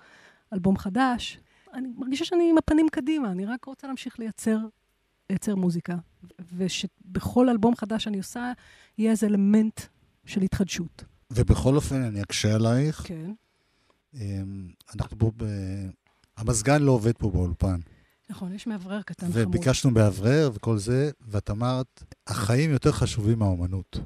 אלבום 0.52 0.76
חדש. 0.76 1.40
אני 1.74 1.88
מרגישה 1.96 2.24
שאני 2.24 2.50
עם 2.50 2.58
הפנים 2.58 2.88
קדימה, 2.88 3.30
אני 3.30 3.46
רק 3.46 3.64
רוצה 3.64 3.86
להמשיך 3.86 4.18
לייצר, 4.18 4.58
לייצר 5.30 5.54
מוזיקה. 5.56 5.96
ושבכל 6.56 7.48
אלבום 7.48 7.76
חדש 7.76 8.04
שאני 8.04 8.18
עושה, 8.18 8.52
יהיה 8.98 9.10
איזה 9.10 9.26
אלמנט 9.26 9.80
של 10.26 10.42
התחדשות. 10.42 11.04
ובכל 11.32 11.76
אופן, 11.76 12.02
אני 12.02 12.22
אקשה 12.22 12.54
עלייך. 12.54 13.02
כן. 13.06 13.32
אמ, 14.14 14.68
אנחנו 14.94 15.18
פה 15.18 15.30
ב... 15.36 15.44
המזגן 16.36 16.82
לא 16.82 16.92
עובד 16.92 17.12
פה 17.18 17.30
באולפן. 17.30 17.80
נכון, 18.30 18.52
יש 18.52 18.66
מאוורר 18.66 19.02
קטן 19.02 19.32
חמוד. 19.32 19.46
וביקשנו 19.46 19.94
באוורר 19.94 20.50
וכל 20.54 20.78
זה, 20.78 21.10
ואת 21.20 21.50
אמרת, 21.50 22.04
החיים 22.26 22.70
יותר 22.70 22.92
חשובים 22.92 23.38
מהאומנות. 23.38 23.98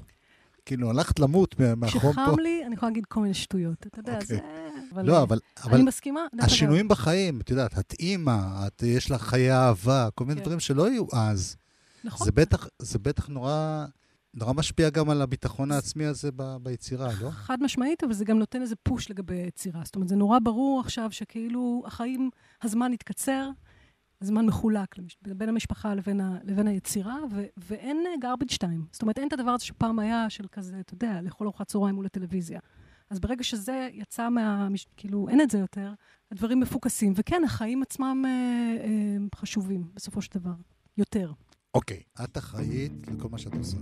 כאילו, 0.73 0.91
הלכת 0.91 1.19
למות 1.21 1.61
מה- 1.61 1.75
מהחום 1.75 2.01
פה. 2.15 2.23
כשחם 2.23 2.39
לי, 2.41 2.63
אני 2.67 2.75
יכולה 2.75 2.91
להגיד 2.91 3.05
כל 3.07 3.21
מיני 3.21 3.35
שטויות. 3.35 3.87
אתה 3.87 4.01
יודע, 4.01 4.13
אוקיי. 4.13 4.27
זה... 4.27 4.39
אבל, 4.95 5.07
לא, 5.07 5.23
אבל, 5.23 5.39
אבל 5.65 5.75
אני 5.75 5.83
מסכימה. 5.83 6.21
דרך 6.33 6.41
אגב. 6.45 6.45
השינויים 6.45 6.89
בחיים, 6.89 7.41
את 7.41 7.51
יודעת, 7.51 7.79
את 7.79 7.95
אימא, 8.01 8.67
את, 8.67 8.83
יש 8.83 9.11
לך 9.11 9.23
חיי 9.23 9.53
אהבה, 9.53 10.09
כל 10.15 10.25
מיני 10.25 10.41
כן. 10.41 10.45
דברים 10.45 10.61
שלא 10.61 10.87
היו 10.87 11.05
אז. 11.13 11.57
נכון. 12.05 12.25
זה 12.25 12.33
בטח, 12.33 12.67
זה 12.79 12.99
בטח 12.99 13.29
נורא, 13.29 13.85
נורא 14.35 14.53
משפיע 14.53 14.91
גם 14.91 15.11
על 15.11 15.23
הביטחון 15.23 15.73
העצמי 15.73 16.05
הזה 16.05 16.31
ב, 16.37 16.57
ביצירה, 16.63 17.09
לא? 17.21 17.31
חד 17.31 17.59
משמעית, 17.63 18.05
אבל 18.05 18.13
זה 18.13 18.25
גם 18.25 18.39
נותן 18.39 18.63
איזה 18.63 18.75
פוש 18.83 19.11
לגבי 19.11 19.37
יצירה. 19.37 19.81
זאת 19.85 19.95
אומרת, 19.95 20.09
זה 20.09 20.17
נורא 20.17 20.39
ברור 20.39 20.81
עכשיו 20.81 21.09
שכאילו 21.13 21.83
החיים, 21.87 22.31
הזמן 22.63 22.93
התקצר, 22.93 23.49
הזמן 24.23 24.47
מחולק 24.47 24.99
למש... 24.99 25.17
בין 25.23 25.49
המשפחה 25.49 25.95
לבין, 25.95 26.21
ה... 26.21 26.39
לבין 26.45 26.69
היצירה, 26.69 27.17
ו... 27.31 27.45
ואין 27.57 28.05
garbage 28.23 28.55
time. 28.55 28.83
זאת 28.93 29.03
אומרת, 29.03 29.19
אין 29.19 29.29
את 29.29 29.33
הדבר 29.33 29.51
הזה 29.51 29.65
שפעם 29.65 29.99
היה 29.99 30.31
של 30.31 30.45
כזה, 30.53 30.81
אתה 30.81 30.95
יודע, 30.95 31.21
לאכול 31.21 31.47
ארוחת 31.47 31.67
צהריים 31.67 31.95
מול 31.95 32.07
הטלוויזיה. 32.07 32.61
אז 33.11 33.21
ברגע 33.21 33.45
שזה 33.45 33.89
יצא 33.93 34.29
מה... 34.29 34.69
כאילו, 34.97 35.29
אין 35.29 35.41
את 35.41 35.51
זה 35.51 35.59
יותר, 35.59 35.93
הדברים 36.31 36.61
מפוקסים. 36.61 37.13
וכן, 37.17 37.43
החיים 37.45 37.83
עצמם 37.83 38.25
אה, 38.27 38.31
אה, 38.85 39.17
חשובים, 39.35 39.91
בסופו 39.95 40.23
של 40.23 40.31
דבר. 40.39 40.55
יותר. 40.99 41.33
אוקיי, 41.75 42.03
את 42.25 42.39
אחראית 42.39 42.93
לכל 43.09 43.29
מה 43.29 43.39
שאת 43.39 43.55
עושה. 43.55 43.77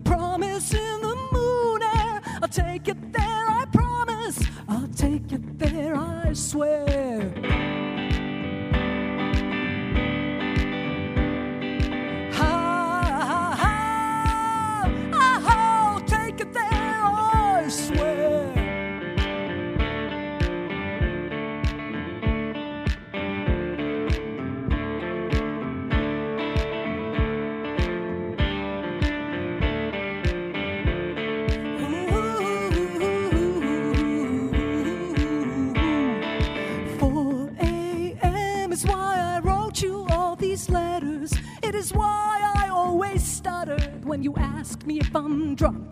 promises. 0.00 0.87
Me 44.88 44.98
if 45.00 45.14
I'm 45.14 45.54
drunk. 45.54 45.87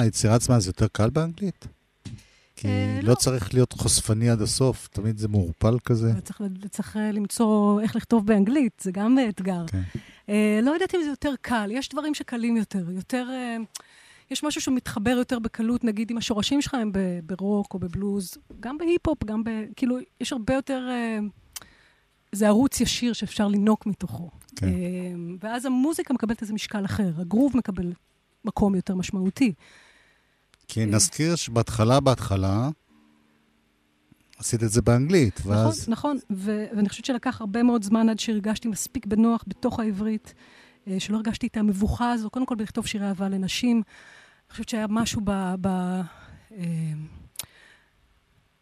היצירה 0.00 0.34
עצמה 0.34 0.60
זה 0.60 0.68
יותר 0.68 0.86
קל 0.92 1.10
באנגלית? 1.10 1.66
כי 2.60 2.68
אה, 2.68 3.00
לא 3.02 3.08
לא. 3.08 3.14
צריך 3.14 3.54
להיות 3.54 3.72
חושפני 3.72 4.30
עד 4.30 4.42
הסוף, 4.42 4.88
תמיד 4.88 5.18
זה 5.18 5.28
מעורפל 5.28 5.78
כזה. 5.84 6.12
צריך, 6.70 6.96
אה, 6.96 7.12
למצוא 7.12 7.80
איך 7.80 7.96
לכתוב 7.96 8.26
באנגלית, 8.26 8.80
זה 8.82 8.92
גם 8.92 9.18
אה, 9.18 9.28
אתגר. 9.28 9.64
כן. 9.66 9.82
לא 10.62 10.70
יודעת 10.70 10.94
אם 10.94 11.00
זה 11.02 11.10
יותר 11.10 11.32
קל, 11.40 11.70
יש 11.72 11.88
דברים 11.88 12.14
שקלים 12.14 12.56
יותר, 12.56 12.90
יותר... 12.90 13.26
יש 14.30 14.44
משהו 14.44 14.60
שמתחבר 14.60 15.10
יותר 15.10 15.38
בקלות, 15.38 15.84
נגיד 15.84 16.10
אם 16.10 16.18
השורשים 16.18 16.62
שלך 16.62 16.74
הם 16.74 16.92
ברוק 17.26 17.74
או 17.74 17.78
בבלוז, 17.78 18.34
גם 18.60 18.78
בהיפ-הופ, 18.78 19.24
גם 19.24 19.44
ב... 19.44 19.50
כאילו, 19.76 19.98
יש 20.20 20.32
הרבה 20.32 20.54
יותר... 20.54 20.88
זה 22.32 22.48
ערוץ 22.48 22.80
ישיר 22.80 23.12
שאפשר 23.12 23.48
לינוק 23.48 23.86
מתוכו. 23.86 24.30
כן. 24.56 24.66
ואז 25.40 25.66
המוזיקה 25.66 26.14
מקבלת 26.14 26.42
איזה 26.42 26.52
משקל 26.52 26.84
אחר, 26.84 27.10
הגרוב 27.16 27.56
מקבל 27.56 27.92
מקום 28.44 28.74
יותר 28.74 28.94
משמעותי. 28.94 29.52
כי 30.72 30.86
נזכיר 30.86 31.36
שבהתחלה, 31.36 32.00
בהתחלה, 32.00 32.68
עשית 34.38 34.62
את 34.62 34.70
זה 34.70 34.82
באנגלית, 34.82 35.40
נכון, 35.40 35.52
ואז... 35.52 35.88
נכון, 35.88 36.18
ו- 36.32 36.66
ואני 36.76 36.88
חושבת 36.88 37.04
שלקח 37.04 37.40
הרבה 37.40 37.62
מאוד 37.62 37.82
זמן 37.82 38.08
עד 38.08 38.18
שהרגשתי 38.18 38.68
מספיק 38.68 39.06
בנוח 39.06 39.44
בתוך 39.46 39.80
העברית, 39.80 40.34
אה, 40.88 41.00
שלא 41.00 41.16
הרגשתי 41.16 41.46
את 41.46 41.56
המבוכה 41.56 42.12
הזו, 42.12 42.30
קודם 42.30 42.46
כל 42.46 42.54
בלכתוב 42.54 42.86
שירי 42.86 43.06
אהבה 43.06 43.28
לנשים. 43.28 43.76
אני 43.76 44.50
חושבת 44.50 44.68
שהיה 44.68 44.86
משהו 44.90 45.20
ב... 45.24 45.54
ב 45.60 45.66
אה, 45.66 46.92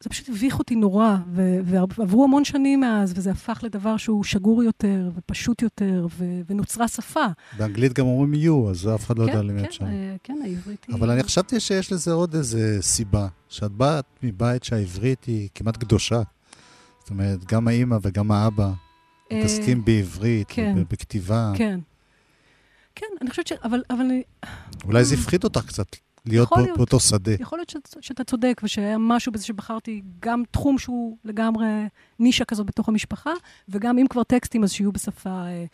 זה 0.01 0.11
פשוט 0.11 0.29
הביך 0.29 0.59
אותי 0.59 0.75
נורא, 0.75 1.17
ו- 1.33 1.59
ועברו 1.65 2.25
המון 2.25 2.45
שנים 2.45 2.81
מאז, 2.81 3.13
וזה 3.17 3.31
הפך 3.31 3.61
לדבר 3.63 3.97
שהוא 3.97 4.25
שגור 4.25 4.63
יותר, 4.63 5.11
ופשוט 5.17 5.63
יותר, 5.63 6.07
ו- 6.11 6.41
ונוצרה 6.49 6.89
שפה. 6.89 7.27
באנגלית 7.59 7.93
גם 7.93 8.07
אומרים 8.07 8.35
יו, 8.35 8.71
אז 8.71 8.89
אף 8.95 9.07
אחד 9.07 9.19
לא 9.19 9.23
יודע 9.23 9.35
כן, 9.35 9.47
למי 9.47 9.61
את 9.61 9.67
כן, 9.67 9.73
שם. 9.73 9.85
אה, 9.85 10.17
כן, 10.23 10.39
העברית 10.45 10.85
היא... 10.89 10.97
אבל 10.97 11.11
אני 11.11 11.23
חשבתי 11.23 11.61
שיש 11.61 11.93
לזה 11.93 12.13
עוד 12.13 12.35
איזה 12.35 12.79
סיבה, 12.81 13.29
שאת 13.49 13.73
באת 13.73 14.05
מבית 14.23 14.65
שהעברית 14.65 15.25
היא 15.25 15.49
כמעט 15.55 15.77
קדושה. 15.77 16.23
זאת 17.01 17.11
אומרת, 17.11 17.45
גם 17.45 17.69
האימא 17.69 17.99
וגם 18.03 18.31
האבא 18.31 18.73
אה, 19.33 19.39
מתעסקים 19.39 19.85
בעברית, 19.85 20.47
כן. 20.49 20.77
בכתיבה. 20.91 21.53
כן. 21.57 21.81
כן, 22.95 23.07
אני 23.21 23.31
חושבת 23.31 23.47
ש... 23.47 23.53
אבל, 23.65 23.83
אבל 23.91 24.07
אולי 24.85 25.05
זה 25.05 25.15
הפחיד 25.15 25.45
אותך 25.45 25.67
קצת, 25.67 25.97
להיות 26.27 26.49
בא- 26.51 26.61
להיות. 26.63 26.77
באותו 26.77 27.01
שדה. 27.01 27.33
יכול 27.41 27.59
להיות 27.59 27.69
שאתה, 27.71 28.03
שאתה 28.03 28.25
צודק, 28.25 28.61
ושהיה 28.65 28.99
משהו 28.99 29.33
בזה 29.33 29.45
שבחרתי 29.45 30.03
גם 30.21 30.43
תחום 30.51 30.79
שהוא 30.79 31.17
לגמרי 31.25 31.67
נישה 32.19 32.45
כזאת 32.45 32.67
בתוך 32.67 32.89
המשפחה, 32.89 33.33
וגם 33.69 33.99
אם 33.99 34.07
כבר 34.11 34.23
טקסטים, 34.23 34.65
אז 34.65 34.73
שיהיו 34.73 34.93
בשפה... 34.93 35.31
אה, 35.31 35.65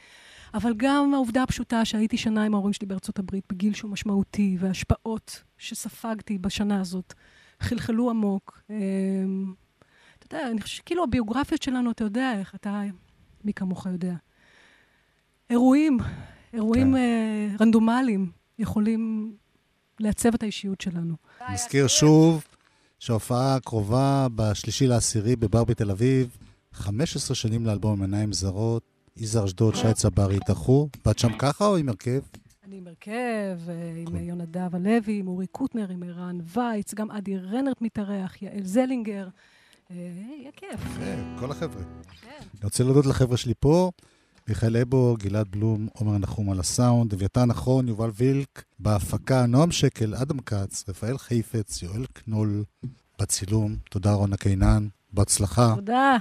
אבל 0.55 0.75
גם 0.77 1.15
העובדה 1.15 1.43
הפשוטה 1.43 1.85
שהייתי 1.85 2.17
שנה 2.17 2.45
עם 2.45 2.55
ההורים 2.55 2.73
שלי 2.73 2.87
בארצות 2.87 3.19
הברית, 3.19 3.45
בגיל 3.53 3.75
שהוא 3.75 3.91
משמעותי, 3.91 4.57
וההשפעות 4.61 5.43
שספגתי 5.59 6.39
בשנה 6.39 6.81
הזאת 6.81 7.15
חלחלו 7.61 8.11
עמוק. 8.11 8.61
אה, 8.71 8.77
אתה 10.19 10.37
יודע, 10.37 10.51
אני 10.51 10.61
חושבת 10.61 10.77
שכאילו 10.77 11.05
הביוגרפיות 11.05 11.63
שלנו, 11.63 11.91
אתה 11.91 12.05
יודע 12.05 12.33
איך, 12.39 12.55
אתה, 12.55 12.83
מי 13.45 13.53
כמוך 13.53 13.87
יודע. 13.87 14.15
אירועים, 15.51 15.99
אירועים 16.53 16.91
כן. 16.91 16.97
אה, 16.97 17.49
רנדומליים 17.61 18.31
יכולים 18.59 19.33
לעצב 20.01 20.35
את 20.35 20.43
האישיות 20.43 20.81
שלנו. 20.81 21.15
נזכיר 21.53 21.87
שוב 21.87 22.45
שההופעה 22.99 23.57
הקרובה 23.57 24.27
בשלישי 24.35 24.87
לעשירי 24.87 25.37
בבר 25.37 25.65
בתל 25.65 25.91
אביב, 25.91 26.37
15 26.73 27.35
שנים 27.35 27.67
לאלבום 27.67 28.03
עיניים 28.03 28.33
זרות, 28.33 28.83
יזהר 29.17 29.45
אשדוד, 29.45 29.75
שי 29.75 29.95
צברי 29.95 30.37
התארחו. 30.37 30.89
באת 31.05 31.19
שם 31.19 31.39
ככה 31.39 31.67
או 31.67 31.77
עם 31.77 31.89
הרכב? 31.89 32.21
אני 32.67 32.77
עם 32.77 32.87
הרכב, 32.87 33.69
אה, 33.69 33.93
עם 33.97 34.17
cool. 34.17 34.19
יונדב 34.19 34.75
הלוי, 34.75 35.19
עם 35.19 35.29
אורי 35.29 35.47
קוטנר, 35.47 35.91
עם 35.91 36.03
ערן 36.03 36.39
וייץ, 36.55 36.95
גם 36.95 37.11
אדי 37.11 37.37
רנרט 37.37 37.81
מתארח, 37.81 38.43
יעל 38.43 38.65
זלינגר. 38.65 39.29
אה, 39.91 39.97
יהיה 40.41 40.51
כיף. 40.57 40.81
כל 41.39 41.51
החבר'ה. 41.51 41.83
כן. 42.21 42.29
אני 42.41 42.65
רוצה 42.65 42.85
להודות 42.85 43.07
לחבר'ה 43.07 43.37
שלי 43.37 43.55
פה, 43.61 43.91
מיכאל 44.49 44.77
אבו, 44.77 45.17
גלעד 45.19 45.49
בלום, 45.51 45.89
עומר 45.93 46.19
נחום 46.19 46.51
על 46.51 46.61
הסאונד, 46.61 47.13
אביתר 47.13 47.45
נכון, 47.45 47.89
יובל 47.89 48.11
וילק, 48.15 48.65
בהפקה, 48.79 49.47
נועם 49.47 49.71
שקל, 49.71 50.15
אדם 50.15 50.39
כץ, 50.39 50.85
רפאל 50.89 51.19
חיפץ, 51.19 51.83
יואל 51.83 52.07
קנול, 52.13 52.65
בצילום, 53.21 53.77
תודה 53.91 54.13
רונה 54.13 54.37
קינן, 54.37 54.87
בהצלחה. 55.13 55.73
תודה. 55.75 56.17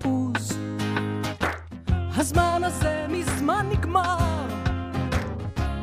תפוז. 0.00 0.58
הזמן 2.16 2.60
הזה 2.64 3.06
מזמן 3.08 3.66
נגמר, 3.70 4.46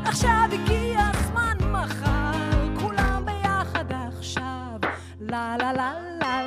עכשיו 0.06 0.50
הגיע 0.52 1.00
הזמן 1.14 1.58
מחר, 1.72 2.80
כולם 2.80 3.26
ביחד 3.26 3.86
עכשיו. 3.92 4.80
לה 5.20 5.56
לה 5.60 5.74
לה 5.74 5.94
לה 6.20 6.42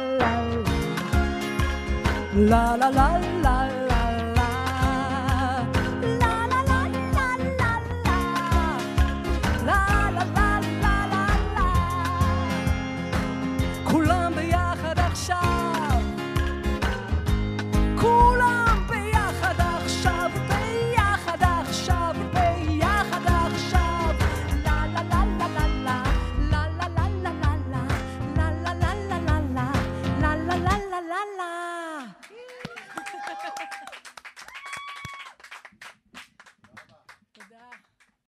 לה 2.34 2.76
לה 2.76 2.90
לה 2.90 2.90
לה 2.90 3.39